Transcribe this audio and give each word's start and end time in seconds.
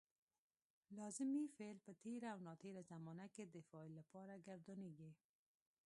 لازمي 0.97 1.43
فعل 1.57 1.77
په 1.85 1.91
تېره 2.03 2.27
او 2.33 2.39
ناتېره 2.47 2.81
زمانه 2.91 3.25
کې 3.33 3.43
د 3.47 3.55
فاعل 3.69 3.91
لپاره 3.99 4.41
ګردانیږي. 4.47 5.11